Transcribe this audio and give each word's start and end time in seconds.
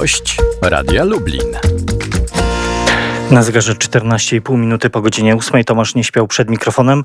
Gość 0.00 0.36
Radia 0.62 1.04
Lublin. 1.04 1.50
Na 3.30 3.42
zegarze 3.42 3.72
14,5 3.72 4.58
minuty 4.58 4.90
po 4.90 5.00
godzinie 5.00 5.36
8 5.36 5.64
Tomasz 5.64 5.94
nie 5.94 6.04
śpiał 6.04 6.26
przed 6.26 6.50
mikrofonem, 6.50 7.02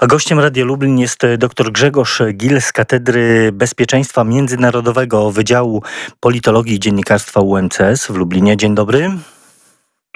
a 0.00 0.06
gościem 0.06 0.40
Radia 0.40 0.64
Lublin 0.64 0.98
jest 0.98 1.26
dr 1.38 1.72
Grzegorz 1.72 2.22
Gil 2.32 2.60
z 2.60 2.72
Katedry 2.72 3.52
Bezpieczeństwa 3.52 4.24
Międzynarodowego 4.24 5.30
Wydziału 5.30 5.82
Politologii 6.20 6.74
i 6.74 6.80
Dziennikarstwa 6.80 7.40
UMCS 7.40 8.06
w 8.06 8.16
Lublinie. 8.16 8.56
Dzień 8.56 8.74
dobry. 8.74 9.10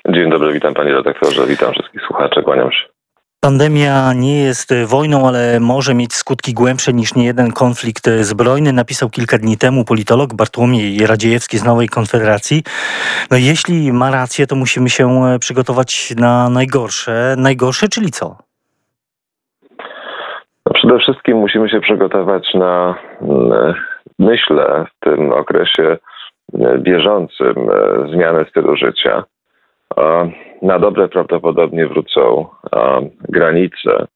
Dzień 0.08 0.30
dobry, 0.30 0.52
witam 0.52 0.74
panie 0.74 0.94
redaktorze, 0.94 1.46
witam 1.46 1.72
wszystkich 1.72 2.02
słuchaczy, 2.06 2.42
kłaniam 2.42 2.72
się. 2.72 2.97
Pandemia 3.40 4.12
nie 4.12 4.42
jest 4.42 4.74
wojną, 4.86 5.28
ale 5.28 5.60
może 5.60 5.94
mieć 5.94 6.14
skutki 6.14 6.54
głębsze 6.54 6.92
niż 6.92 7.14
niejeden 7.14 7.52
konflikt 7.52 8.10
zbrojny, 8.20 8.72
napisał 8.72 9.10
kilka 9.10 9.38
dni 9.38 9.56
temu 9.58 9.84
politolog 9.84 10.34
Bartłomiej 10.34 11.06
Radziejewski 11.06 11.58
z 11.58 11.64
Nowej 11.64 11.88
Konfederacji. 11.88 12.62
No 13.30 13.36
jeśli 13.36 13.92
ma 13.92 14.10
rację, 14.10 14.46
to 14.46 14.56
musimy 14.56 14.90
się 14.90 15.36
przygotować 15.40 16.14
na 16.16 16.50
najgorsze. 16.50 17.34
Najgorsze, 17.38 17.88
czyli 17.88 18.10
co? 18.10 18.36
No 20.66 20.72
przede 20.74 20.98
wszystkim 20.98 21.36
musimy 21.36 21.68
się 21.68 21.80
przygotować 21.80 22.54
na, 22.54 22.94
mm, 23.20 23.74
myślę, 24.18 24.84
w 24.90 25.04
tym 25.04 25.32
okresie 25.32 25.96
bieżącym 26.78 27.54
e, 27.70 28.08
zmiany 28.12 28.44
stylu 28.50 28.76
życia 28.76 29.24
na 30.62 30.78
dobre 30.78 31.08
prawdopodobnie 31.08 31.86
wrócą 31.86 32.46
granice, 33.28 34.06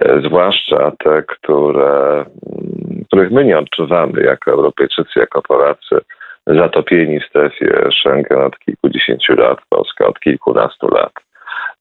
e, 0.00 0.20
zwłaszcza 0.20 0.92
te, 0.98 1.22
które, 1.22 2.12
mm, 2.12 3.04
których 3.06 3.30
my 3.30 3.44
nie 3.44 3.58
odczuwamy 3.58 4.22
jako 4.22 4.50
Europejczycy, 4.50 5.20
jako 5.20 5.42
Polacy, 5.42 6.00
zatopieni 6.46 7.20
w 7.20 7.26
strefie 7.26 7.88
Schengen 8.00 8.42
od 8.42 8.58
kilkudziesięciu 8.58 9.34
lat, 9.34 9.58
Polska 9.68 10.06
od 10.06 10.20
kilkunastu 10.20 10.88
lat. 10.88 11.12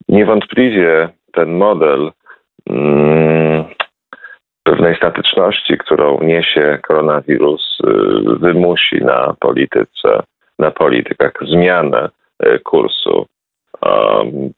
Niewątpliwie 0.09 1.09
ten 1.33 1.53
model 1.53 2.11
mm, 2.69 3.65
pewnej 4.63 4.95
statyczności, 4.95 5.77
którą 5.77 6.19
niesie 6.21 6.79
koronawirus, 6.87 7.77
y, 7.79 7.89
wymusi 8.39 8.95
na 8.95 9.35
polityce, 9.39 10.23
na 10.59 10.71
politykach 10.71 11.33
zmianę 11.41 12.09
E, 12.09 12.24
kursu, 12.63 13.25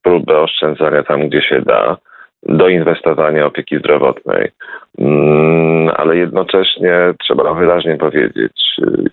próbę 0.04 0.40
oszczędzania 0.40 1.04
tam, 1.04 1.30
gdzie 1.30 1.42
się 1.42 1.62
da, 1.62 1.98
do 2.44 2.70
inwestowania 2.70 3.46
opieki 3.46 3.78
zdrowotnej. 3.78 4.52
Mm, 5.00 5.90
ale 5.98 6.18
jednocześnie 6.18 7.14
trzeba 7.20 7.54
wyraźnie 7.54 7.98
powiedzieć, 7.98 8.52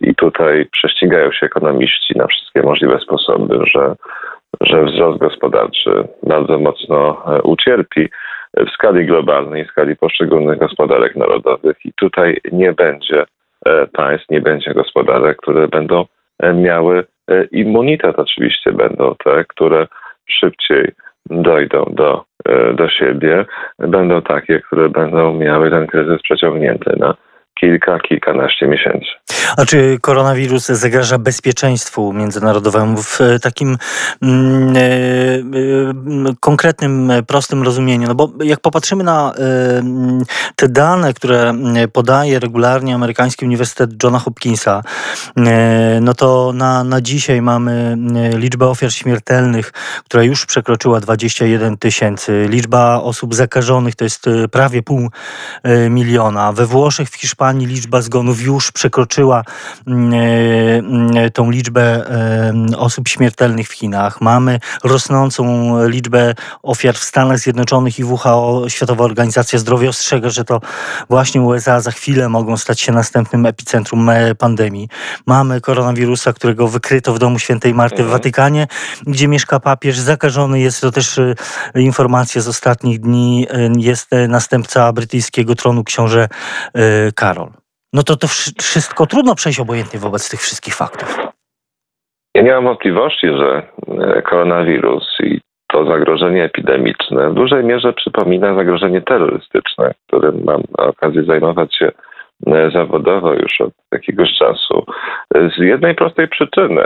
i 0.00 0.14
tutaj 0.14 0.66
prześcigają 0.72 1.32
się 1.32 1.46
ekonomiści 1.46 2.14
na 2.16 2.26
wszystkie 2.26 2.62
możliwe 2.62 2.98
sposoby, 3.00 3.58
że, 3.66 3.94
że 4.60 4.84
wzrost 4.84 5.18
gospodarczy 5.18 5.90
bardzo 6.22 6.58
mocno 6.58 7.22
e, 7.26 7.42
ucierpi 7.42 8.08
w 8.56 8.70
skali 8.70 9.06
globalnej, 9.06 9.64
w 9.64 9.70
skali 9.70 9.96
poszczególnych 9.96 10.58
gospodarek 10.58 11.16
narodowych, 11.16 11.76
i 11.84 11.92
tutaj 11.92 12.40
nie 12.52 12.72
będzie 12.72 13.24
e, 13.66 13.86
państw, 13.86 14.30
nie 14.30 14.40
będzie 14.40 14.74
gospodarek, 14.74 15.36
które 15.36 15.68
będą 15.68 16.04
miały 16.54 16.98
E, 16.98 17.13
immunitet 17.53 18.19
oczywiście 18.19 18.72
będą 18.72 19.14
te, 19.25 19.44
które 19.44 19.86
szybciej 20.27 20.92
dojdą 21.30 21.84
do, 21.91 22.25
e, 22.48 22.75
do 22.75 22.89
siebie, 22.89 23.44
będą 23.78 24.22
takie, 24.22 24.61
które 24.61 24.89
będą 24.89 25.34
miały 25.34 25.70
ten 25.70 25.86
kryzys 25.86 26.22
przeciągnięty 26.22 26.97
na 26.97 27.14
kilka, 27.60 27.98
kilkanaście 27.98 28.66
miesięcy. 28.66 29.06
A 29.56 29.64
czy 29.64 29.98
koronawirus 30.00 30.66
zagraża 30.66 31.19
bezpieczeństwu 31.19 32.12
międzynarodowemu 32.12 33.02
w 33.02 33.19
takim 33.42 33.77
mm, 34.22 34.77
e, 34.77 34.80
e, 34.80 36.34
konkretnym, 36.40 37.12
prostym 37.27 37.62
rozumieniu? 37.62 38.08
No 38.08 38.14
bo 38.14 38.33
jak 38.45 38.61
popatrzymy 38.61 39.05
na 39.05 39.33
e, 39.39 39.83
te 40.56 40.68
dane, 40.68 41.14
które 41.14 41.52
podaje 41.92 42.39
regularnie 42.39 42.95
amerykański 42.95 43.45
Uniwersytet 43.45 44.02
Johna 44.02 44.18
Hopkinsa, 44.18 44.83
e, 45.36 45.98
no 46.01 46.14
to 46.14 46.52
na, 46.55 46.84
na 46.84 47.01
dzisiaj 47.01 47.42
mamy 47.42 47.96
e, 48.34 48.39
liczbę 48.39 48.67
ofiar 48.67 48.92
śmiertelnych, 48.92 49.73
która 50.05 50.23
już 50.23 50.46
przekroczyła 50.46 51.01
21 51.01 51.77
tysięcy. 51.77 52.46
Liczba 52.48 53.01
osób 53.02 53.34
zakażonych 53.34 53.96
to 53.96 54.05
jest 54.05 54.27
e, 54.27 54.48
prawie 54.48 54.83
pół 54.83 55.11
miliona. 55.90 56.52
We 56.52 56.67
Włoszech, 56.67 57.08
w 57.08 57.14
Hiszpanii 57.14 57.53
Hiszpanii 57.54 57.66
liczba 57.66 58.02
zgonów 58.02 58.40
już 58.40 58.72
przekroczyła 58.72 59.42
mm, 59.86 60.12
e, 60.12 60.18
mm, 60.78 61.30
tą 61.30 61.50
liczbę 61.50 61.82
e, 61.82 62.76
osób 62.78 63.08
śmiertelnych 63.08 63.68
w 63.68 63.72
Chinach. 63.72 64.20
Mamy 64.20 64.60
rosnącą 64.84 65.44
liczbę 65.88 66.34
ofiar 66.62 66.94
w 66.94 67.04
Stanach 67.04 67.38
Zjednoczonych 67.38 67.98
i 67.98 68.04
WHO, 68.04 68.64
Światowa 68.68 69.04
Organizacja 69.04 69.58
Zdrowia 69.58 69.88
ostrzega, 69.88 70.30
że 70.30 70.44
to 70.44 70.60
właśnie 71.08 71.42
USA 71.42 71.80
za 71.80 71.90
chwilę 71.90 72.28
mogą 72.28 72.56
stać 72.56 72.80
się 72.80 72.92
następnym 72.92 73.46
epicentrum 73.46 74.10
e, 74.10 74.34
pandemii. 74.34 74.88
Mamy 75.26 75.60
koronawirusa, 75.60 76.32
którego 76.32 76.68
wykryto 76.68 77.14
w 77.14 77.18
domu 77.18 77.38
świętej 77.38 77.74
Marty 77.74 78.02
mhm. 78.02 78.08
w 78.08 78.12
Watykanie, 78.12 78.66
gdzie 79.06 79.28
mieszka 79.28 79.60
papież. 79.60 79.98
Zakażony 79.98 80.60
jest, 80.60 80.80
to 80.80 80.90
też 80.90 81.20
informacja 81.74 82.40
z 82.40 82.48
ostatnich 82.48 83.00
dni, 83.00 83.46
jest 83.78 84.10
następca 84.28 84.92
brytyjskiego 84.92 85.54
tronu 85.54 85.84
książę 85.84 86.28
Karol 87.14 87.43
no 87.94 88.02
to 88.02 88.16
to 88.16 88.27
wszystko 88.60 89.06
trudno 89.06 89.34
przejść 89.34 89.60
obojętnie 89.60 90.00
wobec 90.00 90.30
tych 90.30 90.40
wszystkich 90.40 90.74
faktów. 90.74 91.18
Ja 92.34 92.42
nie 92.42 92.52
mam 92.52 92.64
wątpliwości, 92.64 93.27
że 93.27 93.62
e, 93.88 94.22
koronawirus 94.22 95.16
i 95.20 95.40
to 95.66 95.86
zagrożenie 95.86 96.44
epidemiczne 96.44 97.30
w 97.30 97.34
dużej 97.34 97.64
mierze 97.64 97.92
przypomina 97.92 98.54
zagrożenie 98.54 99.02
terrorystyczne, 99.02 99.94
którym 100.06 100.44
mam 100.44 100.62
okazję 100.78 101.24
zajmować 101.24 101.77
się 101.77 101.92
e, 102.46 102.70
zawodowo 102.70 103.33
już 103.33 103.60
od 103.60 103.72
jakiegoś 103.92 104.28
czasu. 104.38 104.84
Z 105.34 105.58
jednej 105.58 105.94
prostej 105.94 106.28
przyczyny. 106.28 106.84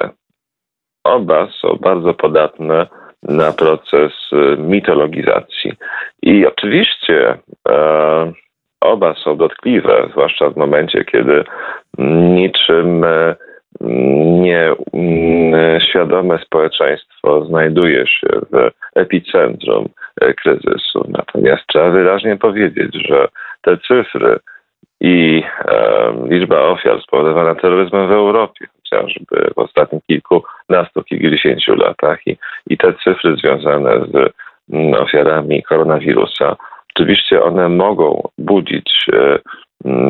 Oba 1.04 1.48
są 1.60 1.68
bardzo 1.80 2.14
podatne 2.14 2.86
na 3.22 3.52
proces 3.52 4.12
e, 4.32 4.56
mitologizacji. 4.56 5.72
I 6.22 6.47
oczywiście 6.47 7.38
e, 7.68 8.32
oba 8.88 9.15
są 9.15 9.37
dotkliwe, 9.37 10.09
zwłaszcza 10.10 10.50
w 10.50 10.56
momencie, 10.56 11.04
kiedy 11.04 11.44
niczym 11.99 13.04
e, 13.04 13.34
nieświadome 14.93 16.34
mm, 16.34 16.47
społeczeństwo 16.47 17.44
znajduje 17.44 18.06
się 18.06 18.28
w 18.53 18.71
epicentrum 18.94 19.88
e, 20.21 20.34
kryzysu. 20.34 21.04
Natomiast 21.09 21.62
trzeba 21.66 21.91
wyraźnie 21.91 22.37
powiedzieć, 22.37 23.09
że 23.09 23.28
te 23.62 23.78
cyfry 23.78 24.38
i 25.00 25.43
e, 25.65 26.12
liczba 26.28 26.60
ofiar 26.60 27.03
spowodowana 27.03 27.54
terroryzmem 27.54 28.09
w 28.09 28.12
Europie, 28.12 28.66
chociażby 28.77 29.50
w 29.56 29.59
ostatnich 29.59 30.03
kilkunastu, 30.06 31.04
kilkudziesięciu 31.04 31.75
latach 31.75 32.27
i, 32.27 32.37
i 32.66 32.78
te 32.78 32.93
cyfry 33.04 33.37
związane 33.37 34.00
z 34.00 34.32
mm, 34.72 34.94
ofiarami 34.94 35.62
koronawirusa 35.62 36.56
Oczywiście 36.98 37.42
one 37.42 37.69
mogą 37.69 38.28
budzić 38.38 39.06
e, 39.12 39.38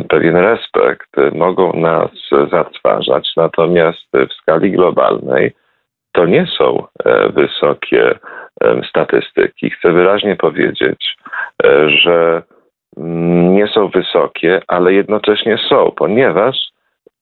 pewien 0.08 0.36
respekt, 0.36 1.10
mogą 1.32 1.72
nas 1.72 2.10
zatrważać, 2.50 3.32
natomiast 3.36 4.08
w 4.12 4.32
skali 4.32 4.72
globalnej 4.72 5.52
to 6.12 6.26
nie 6.26 6.46
są 6.58 6.86
e, 7.04 7.28
wysokie 7.28 8.18
statystyki. 8.88 9.70
Chcę 9.70 9.92
wyraźnie 9.92 10.36
powiedzieć, 10.36 11.16
e, 11.64 11.90
że 11.90 12.42
nie 13.56 13.66
są 13.66 13.88
wysokie, 13.88 14.60
ale 14.68 14.92
jednocześnie 14.92 15.58
są, 15.68 15.92
ponieważ 15.96 16.56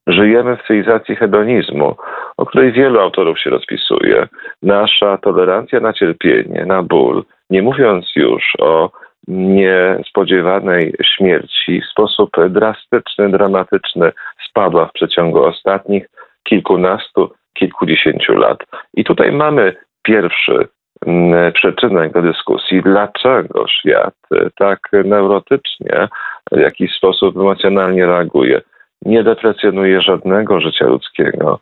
żyjemy 0.07 0.57
w 0.57 0.67
cywilizacji 0.67 1.17
hedonizmu, 1.17 1.97
o 2.37 2.47
której 2.47 2.73
wielu 2.73 3.01
autorów 3.01 3.41
się 3.41 3.51
rozpisuje. 3.51 4.29
Nasza 4.63 5.19
tolerancja 5.19 5.81
na 5.81 5.93
cierpienie, 5.93 6.67
na 6.67 6.83
ból, 6.83 7.25
nie 7.51 7.63
mówiąc 7.63 8.13
już 8.17 8.53
o 8.59 8.91
niespodziewanej 9.29 10.95
śmierci 11.03 11.81
w 11.81 11.87
sposób 11.87 12.31
drastyczny, 12.49 13.31
dramatyczny 13.31 14.13
spadła 14.49 14.87
w 14.87 14.93
przeciągu 14.93 15.45
ostatnich 15.45 16.07
kilkunastu, 16.43 17.33
kilkudziesięciu 17.55 18.35
lat. 18.35 18.59
I 18.95 19.05
tutaj 19.05 19.33
mamy 19.33 19.75
pierwszy 20.03 20.69
mm, 21.07 21.53
przyczynek 21.53 22.13
do 22.13 22.23
dyskusji, 22.23 22.83
dlaczego 22.83 23.69
świat 23.69 24.15
tak 24.59 24.79
neurotycznie, 25.05 26.09
w 26.53 26.59
jakiś 26.59 26.93
sposób 26.97 27.37
emocjonalnie 27.37 28.07
reaguje. 28.07 28.61
Nie 29.03 29.23
deprecjonuje 29.23 30.01
żadnego 30.01 30.61
życia 30.61 30.87
ludzkiego, 30.87 31.61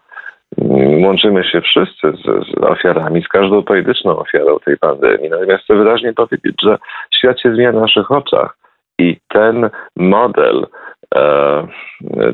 łączymy 1.03 1.45
się 1.45 1.61
wszyscy 1.61 2.13
z, 2.13 2.23
z, 2.23 2.65
ofiarami, 2.65 3.23
z 3.23 3.29
każdą 3.29 3.63
pojedynczą 3.63 4.19
ofiarą 4.19 4.59
tej 4.65 4.77
pandemii. 4.77 5.31
Natomiast 5.31 5.65
chcę 5.65 5.75
wyraźnie 5.75 6.13
powiedzieć, 6.13 6.55
że 6.63 6.79
świat 7.15 7.41
się 7.41 7.55
zmienia 7.55 7.73
na 7.73 7.81
naszych 7.81 8.11
oczach 8.11 8.57
i 8.99 9.17
ten 9.29 9.71
model, 9.97 10.67
e, 11.15 11.67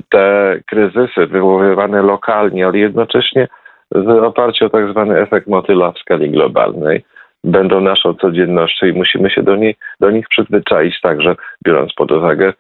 te 0.09 0.57
kryzysy 0.67 1.27
wywoływane 1.27 2.03
lokalnie, 2.03 2.67
ale 2.67 2.79
jednocześnie 2.79 3.49
w 3.95 4.09
oparciu 4.09 4.67
o 4.67 4.71
tak 4.71 4.91
zwany 4.91 5.21
efekt 5.21 5.47
motyla 5.47 5.93
w 5.93 5.99
skali 5.99 6.31
globalnej 6.31 7.05
będą 7.45 7.81
naszą 7.81 8.15
codziennością 8.15 8.87
i 8.87 8.93
musimy 8.93 9.31
się 9.31 9.43
do, 9.43 9.57
niej, 9.57 9.77
do 10.01 10.11
nich 10.11 10.29
przyzwyczaić 10.29 11.01
także, 11.01 11.35
biorąc 11.67 11.95
pod 11.95 12.13
uwagę 12.13 12.53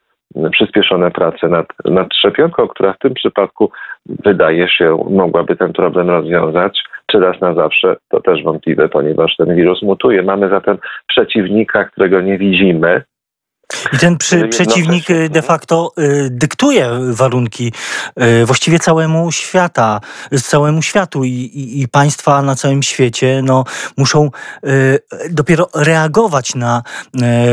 przyspieszone 0.52 1.10
prace 1.10 1.48
nad, 1.48 1.66
nad 1.84 2.14
szczepionką, 2.14 2.68
która 2.68 2.92
w 2.92 2.98
tym 2.98 3.14
przypadku 3.14 3.70
wydaje 4.06 4.68
się 4.68 5.04
mogłaby 5.10 5.56
ten 5.56 5.72
problem 5.72 6.10
rozwiązać, 6.10 6.82
czy 7.06 7.20
raz 7.20 7.40
na 7.40 7.54
zawsze, 7.54 7.96
to 8.08 8.20
też 8.20 8.42
wątpliwe, 8.42 8.88
ponieważ 8.88 9.36
ten 9.36 9.56
wirus 9.56 9.82
mutuje. 9.82 10.22
Mamy 10.22 10.48
zatem 10.48 10.78
przeciwnika, 11.08 11.84
którego 11.84 12.20
nie 12.20 12.38
widzimy, 12.38 13.02
i 13.92 13.98
ten 13.98 14.16
przy, 14.16 14.48
przeciwnik 14.48 15.10
y, 15.10 15.28
de 15.28 15.42
facto 15.42 15.92
y, 15.98 16.28
dyktuje 16.30 16.88
warunki 17.12 17.72
y, 18.42 18.46
właściwie 18.46 18.78
całemu 18.78 19.32
świata, 19.32 20.00
całemu 20.32 20.82
światu 20.82 21.24
i, 21.24 21.28
i, 21.28 21.82
i, 21.82 21.88
państwa 21.88 22.42
na 22.42 22.54
całym 22.54 22.82
świecie 22.82 23.40
no, 23.44 23.64
muszą 23.98 24.30
dopiero 25.30 25.66
reagować 25.74 26.54
na 26.54 26.82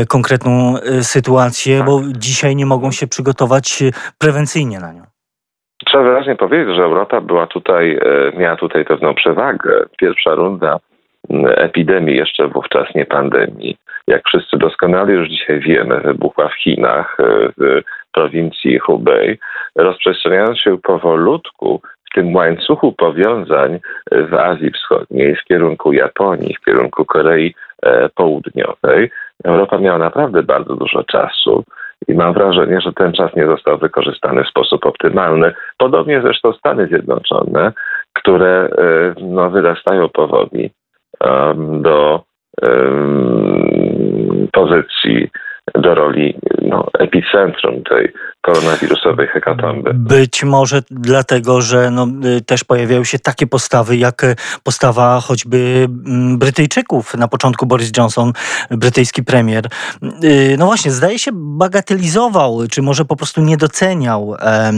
konkretną 0.08 0.74
sytuację, 1.02 1.84
bo 1.84 2.00
dzisiaj 2.12 2.56
nie 2.56 2.66
mogą 2.66 2.92
się 2.92 3.06
przygotować 3.06 3.82
prewencyjnie 4.18 4.78
na 4.80 4.92
nią. 4.92 5.02
Trzeba 5.86 6.04
wyraźnie 6.04 6.36
powiedzieć, 6.36 6.76
że 6.76 6.82
Europa 6.82 7.20
była 7.20 7.46
tutaj, 7.46 7.98
miała 8.36 8.56
tutaj 8.56 8.84
pewną 8.84 9.14
przewagę. 9.14 9.84
Pierwsza 9.98 10.34
runda 10.34 10.78
epidemii, 11.56 12.16
jeszcze 12.16 12.48
wówczas 12.48 12.94
nie 12.94 13.06
pandemii, 13.06 13.76
jak 14.06 14.22
wszyscy 14.26 14.56
doskonale 14.58 15.12
już 15.12 15.28
dzisiaj 15.28 15.60
wiemy, 15.60 16.00
wybuchła 16.00 16.48
w 16.48 16.54
Chinach, 16.54 17.16
e, 17.20 17.24
w 17.58 17.82
prowincji 18.12 18.78
Hubei, 18.78 19.38
rozprzestrzeniając 19.76 20.58
się 20.58 20.78
powolutku 20.78 21.80
w 22.10 22.14
tym 22.14 22.34
łańcuchu 22.34 22.92
powiązań 22.92 23.78
w 24.12 24.34
Azji 24.34 24.70
Wschodniej, 24.70 25.36
w 25.36 25.44
kierunku 25.44 25.92
Japonii, 25.92 26.54
w 26.54 26.64
kierunku 26.64 27.04
Korei 27.04 27.54
e, 27.82 28.08
Południowej. 28.08 29.10
Europa 29.44 29.78
miała 29.78 29.98
naprawdę 29.98 30.42
bardzo 30.42 30.76
dużo 30.76 31.04
czasu. 31.04 31.64
I 32.08 32.14
mam 32.14 32.32
wrażenie, 32.34 32.80
że 32.80 32.92
ten 32.92 33.12
czas 33.12 33.36
nie 33.36 33.46
został 33.46 33.78
wykorzystany 33.78 34.44
w 34.44 34.48
sposób 34.48 34.86
optymalny. 34.86 35.52
Podobnie 35.78 36.20
zresztą 36.22 36.52
Stany 36.52 36.86
Zjednoczone, 36.86 37.72
które 38.12 38.68
e, 38.78 39.14
no, 39.20 39.50
wyrastają 39.50 40.08
powoli 40.08 40.70
do 41.80 42.22
pozycji, 44.52 45.30
do 45.74 45.94
roli 45.94 46.34
no, 46.68 46.86
epicentrum 46.98 47.82
tej 47.84 48.12
koronawirusowej 48.40 49.26
hekatomby. 49.26 49.94
Być 49.94 50.44
może 50.44 50.82
dlatego, 50.90 51.60
że 51.60 51.90
no, 51.90 52.06
y, 52.36 52.40
też 52.40 52.64
pojawiają 52.64 53.04
się 53.04 53.18
takie 53.18 53.46
postawy, 53.46 53.96
jak 53.96 54.24
y, 54.24 54.36
postawa 54.62 55.20
choćby 55.20 55.88
mm, 56.06 56.38
Brytyjczyków. 56.38 57.14
Na 57.14 57.28
początku 57.28 57.66
Boris 57.66 57.90
Johnson, 57.96 58.32
brytyjski 58.70 59.24
premier. 59.24 59.66
Y, 60.24 60.56
no 60.58 60.66
właśnie, 60.66 60.90
zdaje 60.90 61.18
się 61.18 61.30
bagatelizował, 61.34 62.58
czy 62.70 62.82
może 62.82 63.04
po 63.04 63.16
prostu 63.16 63.40
nie 63.40 63.56
doceniał 63.56 64.36
e, 64.40 64.72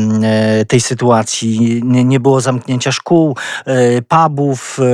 tej 0.69 0.81
sytuacji. 0.81 1.81
Nie, 1.85 2.21
było 2.21 2.41
zamknięcia 2.41 2.93
szkół, 2.93 3.37
e, 3.67 4.03
pubów. 4.03 4.79
E, 4.79 4.85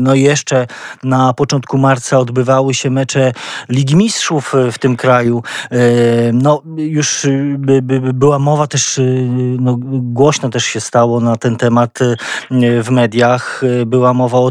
no 0.00 0.14
i 0.14 0.22
jeszcze 0.22 0.66
na 1.02 1.32
początku 1.32 1.78
marca 1.78 2.18
odbywały 2.18 2.74
się 2.74 2.90
mecze 2.90 3.32
Ligi 3.68 3.96
Mistrzów 3.96 4.54
w 4.72 4.78
tym 4.78 4.96
kraju. 4.96 5.42
No 6.42 6.62
już 6.76 7.26
by, 7.58 7.80
była 8.14 8.38
mowa 8.38 8.66
też, 8.66 8.98
y, 8.98 9.02
no, 9.60 9.76
głośno 10.18 10.48
też 10.48 10.64
się 10.64 10.80
stało 10.80 11.20
na 11.20 11.36
ten 11.36 11.56
temat 11.56 12.00
y, 12.00 12.82
w 12.82 12.90
mediach. 12.90 13.62
Y, 13.82 13.86
była 13.86 14.14
mowa 14.14 14.38
o 14.38 14.50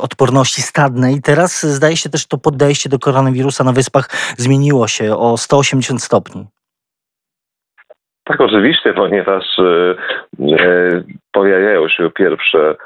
odporności 0.00 0.62
stadnej. 0.62 1.20
Teraz 1.24 1.62
zdaje 1.66 1.96
się 1.96 2.10
też 2.10 2.26
to 2.26 2.38
podejście 2.38 2.88
do 2.90 2.98
koronawirusa 2.98 3.64
na 3.64 3.72
wyspach 3.72 4.08
zmieniło 4.36 4.88
się 4.88 5.16
o 5.16 5.36
180 5.36 6.02
stopni. 6.02 6.46
Tak, 8.24 8.40
oczywiście, 8.40 8.92
ponieważ 8.92 9.44
pojawiają 11.32 11.88
się 11.88 12.10
pierwsze 12.10 12.76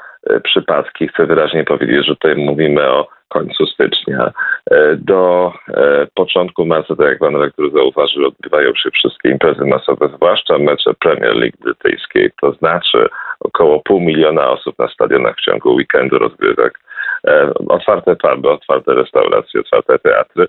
przypadki. 0.43 1.07
Chcę 1.07 1.25
wyraźnie 1.25 1.63
powiedzieć, 1.63 2.05
że 2.05 2.15
tutaj 2.15 2.35
mówimy 2.35 2.89
o 2.89 3.07
końcu 3.29 3.65
stycznia. 3.65 4.31
E, 4.71 4.95
do 4.95 5.53
e, 5.67 6.07
początku 6.15 6.65
marca, 6.65 6.95
tak 6.95 7.07
jak 7.07 7.19
pan 7.19 7.35
rektor 7.35 7.71
zauważył, 7.71 8.27
odbywają 8.27 8.75
się 8.75 8.91
wszystkie 8.91 9.29
imprezy 9.29 9.65
masowe, 9.65 10.09
zwłaszcza 10.15 10.57
mecze 10.57 10.93
Premier 10.99 11.35
League 11.35 11.57
brytyjskiej, 11.61 12.31
to 12.41 12.51
znaczy 12.51 13.09
około 13.39 13.79
pół 13.79 13.99
miliona 13.99 14.49
osób 14.49 14.79
na 14.79 14.87
stadionach 14.87 15.35
w 15.35 15.41
ciągu 15.41 15.75
weekendu 15.75 16.19
rozgrywek. 16.19 16.79
E, 17.27 17.53
otwarte 17.69 18.15
puby, 18.15 18.49
otwarte 18.49 18.93
restauracje, 18.93 19.59
otwarte 19.59 19.99
teatry. 19.99 20.47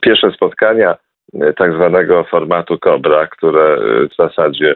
Pierwsze 0.00 0.30
spotkania 0.30 0.96
tak 1.56 1.74
zwanego 1.74 2.24
formatu 2.24 2.78
Cobra, 2.78 3.26
które 3.26 3.76
w 4.10 4.16
zasadzie 4.16 4.74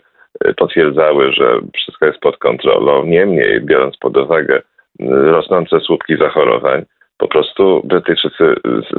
potwierdzały, 0.56 1.32
że 1.32 1.60
wszystko 1.74 2.06
jest 2.06 2.18
pod 2.18 2.38
kontrolą. 2.38 3.04
Niemniej, 3.04 3.60
biorąc 3.60 3.96
pod 3.96 4.16
uwagę 4.16 4.62
rosnące 5.08 5.80
słupki 5.80 6.16
zachorowań, 6.16 6.84
po 7.18 7.28
prostu 7.28 7.82
Brytyjczycy 7.84 8.54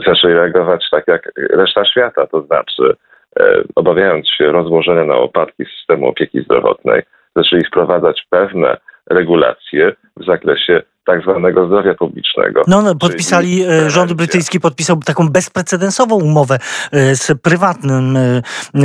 zaczęli 0.06 0.34
reagować 0.34 0.86
tak 0.92 1.08
jak 1.08 1.32
reszta 1.50 1.86
świata, 1.86 2.28
to 2.28 2.42
znaczy 2.42 2.96
e, 3.40 3.64
obawiając 3.76 4.30
się 4.30 4.52
rozłożenia 4.52 5.06
na 5.06 5.16
opadki 5.16 5.64
systemu 5.78 6.08
opieki 6.08 6.42
zdrowotnej, 6.42 7.02
zaczęli 7.36 7.66
wprowadzać 7.66 8.26
pewne 8.30 8.78
regulacje 9.10 9.96
w 10.18 10.26
zakresie 10.26 10.82
tak 11.06 11.22
zwanego 11.22 11.68
zdrowia 11.68 11.94
publicznego. 11.94 12.62
No, 12.68 12.82
no 12.82 12.96
podpisali, 12.96 13.64
e, 13.64 13.90
rząd 13.90 14.14
brytyjski 14.14 14.60
podpisał 14.60 14.98
taką 15.06 15.30
bezprecedensową 15.30 16.16
umowę 16.16 16.56
e, 16.92 17.16
z 17.16 17.42
prywatnym 17.42 18.18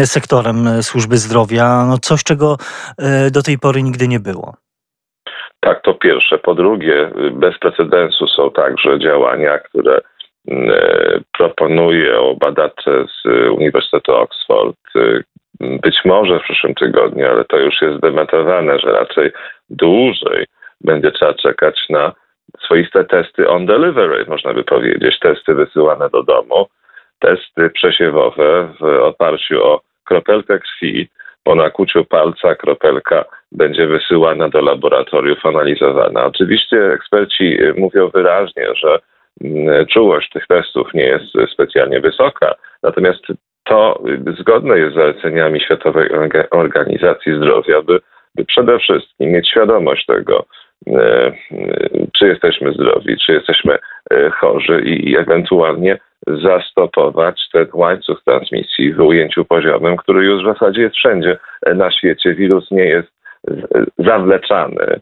sektorem 0.04 0.82
służby 0.82 1.16
zdrowia, 1.16 1.84
no 1.88 1.98
coś 1.98 2.24
czego 2.24 2.56
do 3.32 3.42
tej 3.42 3.58
pory 3.58 3.82
nigdy 3.82 4.08
nie 4.08 4.20
było. 4.20 4.54
Tak, 5.64 5.82
to 5.82 5.94
pierwsze. 5.94 6.38
Po 6.38 6.54
drugie, 6.54 7.10
bez 7.32 7.58
precedensu 7.58 8.26
są 8.26 8.50
także 8.50 8.98
działania, 8.98 9.58
które 9.58 10.00
mm, 10.48 10.70
e, 10.70 11.20
proponują 11.38 12.36
badacze 12.40 13.04
z 13.06 13.28
Uniwersytetu 13.50 14.12
Oxford. 14.12 14.76
Y, 14.96 15.24
być 15.60 16.04
może 16.04 16.38
w 16.38 16.42
przyszłym 16.42 16.74
tygodniu, 16.74 17.26
ale 17.26 17.44
to 17.44 17.58
już 17.58 17.82
jest 17.82 18.00
dementowane, 18.00 18.78
że 18.78 18.92
raczej 18.92 19.30
dłużej 19.70 20.46
będzie 20.80 21.12
trzeba 21.12 21.34
czekać 21.34 21.80
na 21.90 22.12
swoiste 22.64 23.04
testy 23.04 23.48
on 23.48 23.66
delivery, 23.66 24.24
można 24.28 24.54
by 24.54 24.64
powiedzieć. 24.64 25.18
Testy 25.18 25.54
wysyłane 25.54 26.10
do 26.10 26.22
domu, 26.22 26.66
testy 27.18 27.70
przesiewowe 27.70 28.72
w 28.80 28.84
oparciu 28.84 29.64
o 29.64 29.80
kropelkę 30.04 30.58
krwi, 30.58 31.08
po 31.44 31.54
nakuciu 31.54 32.04
palca 32.04 32.54
kropelka 32.54 33.24
będzie 33.54 33.86
wysyłana 33.86 34.48
do 34.48 34.60
laboratoriów, 34.60 35.46
analizowana. 35.46 36.24
Oczywiście 36.24 36.92
eksperci 36.92 37.58
mówią 37.76 38.08
wyraźnie, 38.08 38.66
że 38.74 38.98
mm, 39.44 39.86
czułość 39.86 40.30
tych 40.30 40.46
testów 40.46 40.94
nie 40.94 41.04
jest 41.04 41.52
specjalnie 41.52 42.00
wysoka, 42.00 42.54
natomiast 42.82 43.22
to 43.64 44.02
zgodne 44.40 44.78
jest 44.78 44.92
z 44.92 44.96
zaleceniami 44.96 45.60
Światowej 45.60 46.08
Organizacji 46.50 47.36
Zdrowia, 47.36 47.82
by, 47.82 48.00
by 48.34 48.44
przede 48.44 48.78
wszystkim 48.78 49.30
mieć 49.30 49.48
świadomość 49.48 50.06
tego, 50.06 50.44
e, 50.86 51.32
czy 52.18 52.26
jesteśmy 52.26 52.72
zdrowi, 52.72 53.16
czy 53.26 53.32
jesteśmy 53.32 53.78
chorzy 54.40 54.80
i 54.80 55.16
ewentualnie 55.16 55.98
zastopować 56.26 57.48
ten 57.52 57.66
łańcuch 57.72 58.22
transmisji 58.24 58.92
w 58.92 59.00
ujęciu 59.00 59.44
poziomym, 59.44 59.96
który 59.96 60.24
już 60.24 60.42
w 60.42 60.52
zasadzie 60.52 60.82
jest 60.82 60.94
wszędzie 60.94 61.38
na 61.74 61.90
świecie. 61.90 62.34
Wirus 62.34 62.70
nie 62.70 62.84
jest 62.84 63.08
zawleczany, 63.98 65.00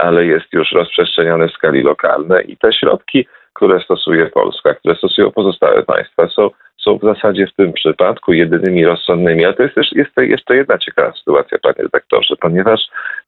ale 0.00 0.26
jest 0.26 0.52
już 0.52 0.72
rozprzestrzeniony 0.72 1.48
w 1.48 1.52
skali 1.52 1.82
lokalnej 1.82 2.52
i 2.52 2.56
te 2.56 2.72
środki, 2.72 3.26
które 3.56 3.80
stosuje 3.80 4.26
Polska, 4.26 4.74
które 4.74 4.94
stosują 4.94 5.30
pozostałe 5.30 5.82
państwa, 5.82 6.28
są, 6.28 6.50
są 6.76 6.98
w 6.98 7.02
zasadzie 7.02 7.46
w 7.46 7.54
tym 7.54 7.72
przypadku 7.72 8.32
jedynymi 8.32 8.84
rozsądnymi. 8.84 9.44
Ale 9.44 9.54
to 9.54 9.62
jest 9.62 9.74
też 9.74 9.92
jest 9.92 10.10
jeszcze 10.16 10.56
jedna 10.56 10.78
ciekawa 10.78 11.12
sytuacja, 11.12 11.58
panie 11.62 11.74
redaktorze, 11.78 12.34
ponieważ 12.40 12.80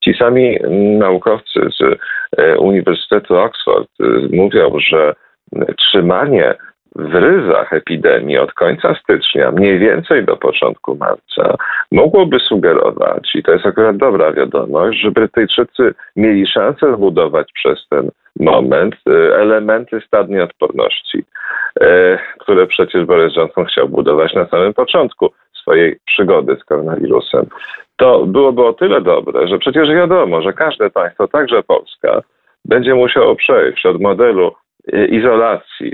ci 0.05 0.15
sami 0.15 0.59
naukowcy 0.99 1.61
z 1.79 1.99
e, 2.37 2.59
Uniwersytetu 2.59 3.37
Oxford 3.37 3.89
e, 4.01 4.05
mówią, 4.37 4.79
że 4.79 5.15
trzymanie 5.77 6.55
w 6.99 7.15
ryzach 7.15 7.73
epidemii 7.73 8.39
od 8.39 8.53
końca 8.53 8.95
stycznia, 8.95 9.51
mniej 9.51 9.79
więcej 9.79 10.25
do 10.25 10.37
początku 10.37 10.97
marca, 10.97 11.57
mogłoby 11.93 12.41
sugerować, 12.41 13.35
i 13.35 13.43
to 13.43 13.53
jest 13.53 13.67
akurat 13.67 13.97
dobra 13.97 14.33
wiadomość, 14.33 15.01
że 15.01 15.11
Brytyjczycy 15.11 15.95
mieli 16.17 16.47
szansę 16.47 16.95
zbudować 16.97 17.53
przez 17.55 17.87
ten 17.91 18.11
moment 18.41 18.95
y, 18.95 19.35
elementy 19.35 20.01
stadnej 20.07 20.41
odporności, 20.41 21.25
y, 21.83 22.19
które 22.39 22.67
przecież 22.67 23.05
Boris 23.05 23.37
Johnson 23.37 23.65
chciał 23.65 23.89
budować 23.89 24.35
na 24.35 24.47
samym 24.47 24.75
początku 24.75 25.33
swojej 25.63 25.99
przygody 26.07 26.57
z 26.61 26.65
koronawirusem. 26.65 27.47
To 27.97 28.27
byłoby 28.27 28.65
o 28.65 28.73
tyle 28.73 29.01
dobre, 29.01 29.49
że 29.49 29.59
przecież 29.59 29.89
wiadomo, 29.89 30.43
że 30.43 30.53
każde 30.53 30.91
państwo, 30.91 31.29
także 31.29 31.63
Polska, 31.63 32.23
będzie 32.65 32.95
musiało 32.95 33.37
przejść 33.37 33.87
od 33.87 34.01
modelu 34.01 34.53
izolacji, 35.09 35.93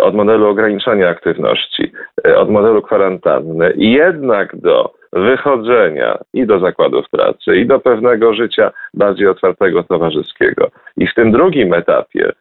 od 0.00 0.14
modelu 0.14 0.48
ograniczania 0.48 1.08
aktywności, 1.08 1.92
od 2.36 2.50
modelu 2.50 2.82
kwarantanny 2.82 3.72
jednak 3.76 4.56
do 4.56 4.92
wychodzenia 5.12 6.18
i 6.34 6.46
do 6.46 6.60
zakładów 6.60 7.10
pracy, 7.10 7.56
i 7.56 7.66
do 7.66 7.80
pewnego 7.80 8.34
życia 8.34 8.70
bardziej 8.94 9.26
otwartego, 9.26 9.82
towarzyskiego. 9.82 10.70
I 10.96 11.06
w 11.06 11.14
tym 11.14 11.32
drugim 11.32 11.74
etapie 11.74 12.32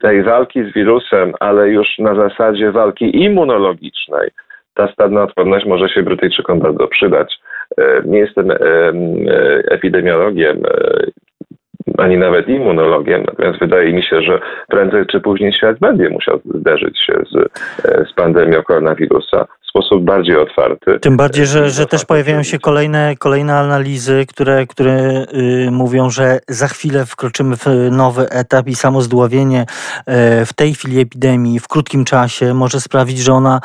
tej 0.00 0.22
walki 0.22 0.64
z 0.70 0.74
wirusem, 0.74 1.32
ale 1.40 1.68
już 1.68 1.98
na 1.98 2.14
zasadzie 2.14 2.72
walki 2.72 3.22
immunologicznej, 3.22 4.30
ta 4.74 4.92
stadna 4.92 5.22
odporność 5.22 5.66
może 5.66 5.88
się 5.88 6.02
Brytyjczykom 6.02 6.58
bardzo 6.58 6.88
przydać. 6.88 7.40
E, 7.78 8.02
nie 8.04 8.18
jestem 8.18 8.50
e, 8.50 8.54
e, 8.54 8.92
epidemiologiem, 9.70 10.62
ani 12.00 12.16
nawet 12.16 12.48
immunologiem, 12.48 13.24
natomiast 13.26 13.60
wydaje 13.60 13.92
mi 13.92 14.02
się, 14.02 14.22
że 14.22 14.40
prędzej 14.68 15.06
czy 15.06 15.20
później 15.20 15.52
świat 15.52 15.78
będzie 15.78 16.10
musiał 16.10 16.40
zderzyć 16.54 16.98
się 17.06 17.12
z, 17.30 17.50
z 18.10 18.12
pandemią 18.14 18.62
koronawirusa 18.62 19.46
sposób 19.70 20.04
bardziej 20.04 20.36
otwarty. 20.36 20.98
Tym 21.00 21.16
bardziej, 21.16 21.46
że, 21.46 21.70
że 21.70 21.86
też 21.86 22.04
pojawiają 22.04 22.42
się 22.42 22.58
kolejne, 22.58 23.14
kolejne 23.18 23.54
analizy, 23.54 24.24
które, 24.28 24.66
które 24.66 25.24
yy, 25.32 25.70
mówią, 25.70 26.10
że 26.10 26.38
za 26.48 26.68
chwilę 26.68 27.06
wkroczymy 27.06 27.56
w 27.56 27.66
nowy 27.90 28.30
etap 28.30 28.68
i 28.68 28.74
samo 28.74 29.00
zdławienie 29.00 29.58
yy, 29.58 30.14
w 30.46 30.52
tej 30.52 30.74
chwili 30.74 31.00
epidemii 31.00 31.60
w 31.60 31.68
krótkim 31.68 32.04
czasie 32.04 32.54
może 32.54 32.80
sprawić, 32.80 33.18
że 33.18 33.32
ona 33.32 33.60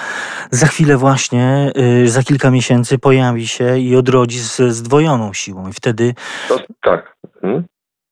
za 0.51 0.67
chwilę 0.67 0.97
właśnie, 0.97 1.71
yy, 1.75 2.07
za 2.09 2.23
kilka 2.23 2.51
miesięcy 2.51 2.99
pojawi 2.99 3.47
się 3.47 3.77
i 3.77 3.95
odrodzi 3.95 4.39
z 4.39 4.57
zdwojoną 4.57 5.33
siłą 5.33 5.69
i 5.69 5.73
wtedy... 5.73 6.13
To, 6.49 6.59
tak. 6.81 7.15
Hmm? 7.41 7.63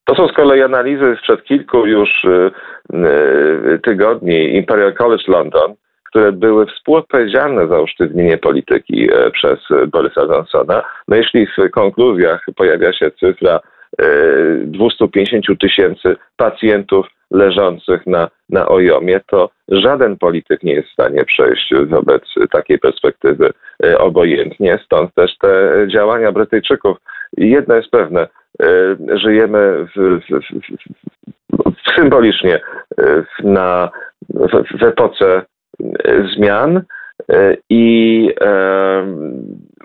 To 0.05 0.15
są 0.15 0.27
z 0.27 0.33
kolei 0.33 0.61
analizy 0.61 1.15
sprzed 1.19 1.43
kilku 1.43 1.85
już 1.85 2.23
y, 2.23 2.51
y, 2.93 3.79
tygodni 3.83 4.55
Imperial 4.55 4.93
College 4.93 5.23
London, 5.27 5.75
które 6.13 6.31
były 6.31 6.65
współodpowiedzialne 6.65 7.67
za 7.67 7.81
usztywnienie 7.81 8.37
polityki 8.37 9.09
e, 9.13 9.31
przez 9.31 9.59
Borysa 9.87 10.21
Johnsona. 10.21 10.83
No 11.07 11.15
jeśli 11.15 11.47
w 11.47 11.71
konkluzjach 11.71 12.45
pojawia 12.55 12.93
się 12.93 13.11
cyfra 13.11 13.59
250 14.65 15.49
e, 15.49 15.55
tysięcy 15.55 16.15
pacjentów 16.37 17.07
leżących 17.31 18.07
na, 18.07 18.29
na 18.49 18.67
ojomie, 18.67 19.21
to 19.27 19.49
żaden 19.67 20.17
polityk 20.17 20.63
nie 20.63 20.73
jest 20.73 20.89
w 20.89 20.93
stanie 20.93 21.25
przejść 21.25 21.73
wobec 21.87 22.23
takiej 22.51 22.79
perspektywy 22.79 23.51
e, 23.83 23.97
obojętnie. 23.97 24.79
Stąd 24.85 25.13
też 25.13 25.37
te 25.37 25.85
działania 25.87 26.31
Brytyjczyków. 26.31 26.97
Jedno 27.37 27.75
jest 27.75 27.89
pewne, 27.89 28.27
żyjemy 29.15 29.87
w, 29.95 30.19
w, 30.19 30.39
w, 31.63 31.95
symbolicznie 31.95 32.59
na, 33.43 33.89
w, 34.79 34.83
epoce 34.83 35.41
zmian 36.35 36.81
e, 37.31 37.57
i 37.69 38.29
e, 38.41 39.05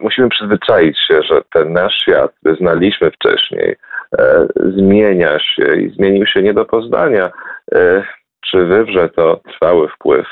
musimy 0.00 0.28
przyzwyczaić 0.28 0.98
się, 0.98 1.22
że 1.22 1.42
ten 1.52 1.72
nasz 1.72 1.94
świat, 1.94 2.32
który 2.40 2.56
znaliśmy 2.56 3.10
wcześniej, 3.10 3.76
e, 4.18 4.46
zmienia 4.76 5.38
się 5.38 5.76
i 5.76 5.90
zmienił 5.90 6.26
się 6.26 6.42
nie 6.42 6.54
do 6.54 6.64
poznania. 6.64 7.30
Czy 8.40 8.64
wywrze 8.64 9.08
to 9.08 9.40
trwały 9.52 9.88
wpływ 9.88 10.26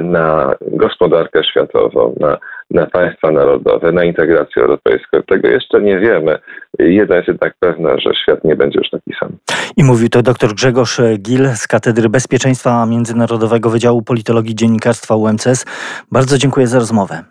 na 0.00 0.54
gospodarkę 0.60 1.44
światową, 1.44 2.14
na, 2.20 2.38
na 2.74 2.86
państwa 2.86 3.30
narodowe, 3.30 3.92
na 3.92 4.04
integrację 4.04 4.62
europejską. 4.62 5.22
Tego 5.26 5.48
jeszcze 5.48 5.80
nie 5.80 5.98
wiemy. 5.98 6.38
Jedna 6.78 7.16
jest 7.16 7.28
jednak 7.28 7.54
pewna, 7.60 7.98
że 7.98 8.10
świat 8.22 8.44
nie 8.44 8.56
będzie 8.56 8.78
już 8.78 8.90
taki 8.90 9.12
sam. 9.20 9.30
I 9.76 9.84
mówił 9.84 10.08
to 10.08 10.22
dr 10.22 10.54
Grzegorz 10.54 11.00
Gil 11.18 11.48
z 11.54 11.66
Katedry 11.66 12.08
Bezpieczeństwa 12.08 12.86
Międzynarodowego 12.86 13.70
Wydziału 13.70 14.02
Politologii 14.02 14.54
Dziennikarstwa 14.54 15.16
UMCS. 15.16 15.64
Bardzo 16.12 16.38
dziękuję 16.38 16.66
za 16.66 16.78
rozmowę. 16.78 17.24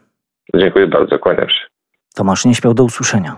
Dziękuję 0.55 0.87
bardzo, 0.87 1.19
kłaniam 1.19 1.49
się. 1.49 1.67
Tomasz 2.15 2.45
nie 2.45 2.55
śpiał 2.55 2.73
do 2.73 2.83
usłyszenia. 2.83 3.35